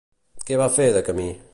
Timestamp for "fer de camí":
0.79-1.29